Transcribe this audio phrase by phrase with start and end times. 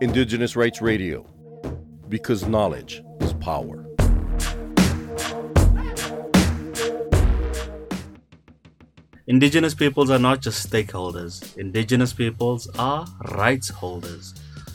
[0.00, 1.26] Indigenous Rights Radio,
[2.08, 3.84] because knowledge is power.
[9.26, 14.34] Indigenous peoples are not just stakeholders, Indigenous peoples are rights holders.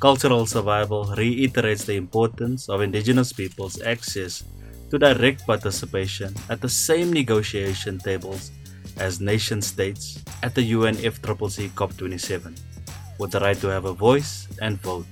[0.00, 4.44] Cultural survival reiterates the importance of Indigenous peoples' access
[4.90, 8.50] to direct participation at the same negotiation tables
[8.98, 12.58] as nation states at the UNFCCC COP27,
[13.18, 15.06] with the right to have a voice and vote,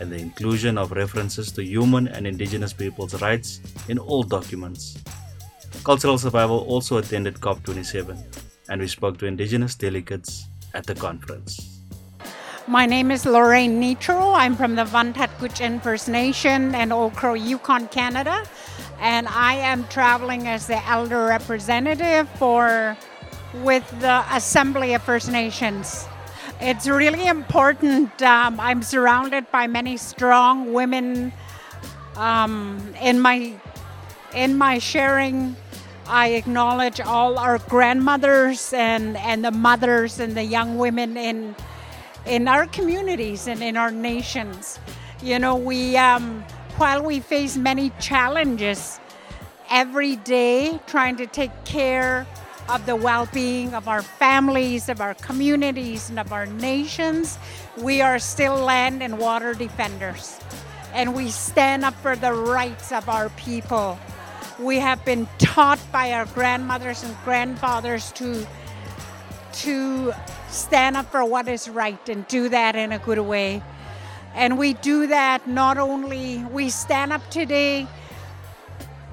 [0.00, 4.98] and the inclusion of references to human and Indigenous peoples' rights in all documents.
[5.84, 8.40] Cultural Survival also attended COP27
[8.70, 11.80] and we spoke to Indigenous delegates at the conference.
[12.68, 14.32] My name is Lorraine Netro.
[14.34, 18.44] I'm from the Vuntut Gwitchin First Nation and Old Crow, Yukon, Canada.
[19.00, 22.96] And I am traveling as the elder representative for
[23.54, 26.06] with the Assembly of First Nations.
[26.60, 28.20] It's really important.
[28.22, 31.32] Um, I'm surrounded by many strong women
[32.16, 33.54] um, in my
[34.34, 35.56] in my sharing
[36.10, 41.54] I acknowledge all our grandmothers and, and the mothers and the young women in
[42.26, 44.80] in our communities and in our nations.
[45.22, 46.42] You know, we um,
[46.78, 48.98] while we face many challenges
[49.70, 52.26] every day, trying to take care
[52.70, 57.38] of the well-being of our families, of our communities, and of our nations,
[57.78, 60.38] we are still land and water defenders,
[60.94, 63.98] and we stand up for the rights of our people
[64.60, 68.46] we have been taught by our grandmothers and grandfathers to
[69.52, 70.12] to
[70.48, 73.62] stand up for what is right and do that in a good way.
[74.34, 77.88] And we do that not only we stand up today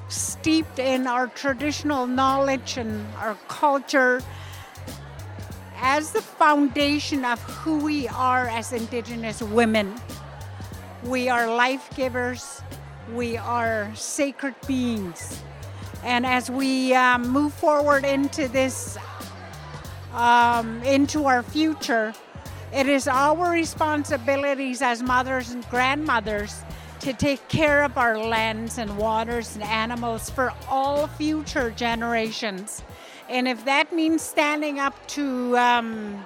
[0.09, 4.21] steeped in our traditional knowledge and our culture
[5.79, 9.93] as the foundation of who we are as indigenous women.
[11.03, 12.61] We are life givers
[13.13, 15.41] we are sacred beings.
[16.03, 18.97] And as we um, move forward into this,
[20.13, 22.13] um, into our future,
[22.73, 26.61] it is our responsibilities as mothers and grandmothers
[26.99, 32.83] to take care of our lands and waters and animals for all future generations.
[33.29, 36.23] And if that means standing up to um,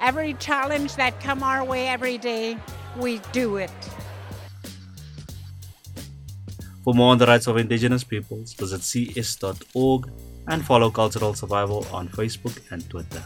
[0.00, 2.58] every challenge that come our way every day,
[2.96, 3.70] we do it.
[6.84, 10.10] For more on the rights of Indigenous peoples, visit cs.org
[10.46, 13.22] and follow Cultural Survival on Facebook and Twitter.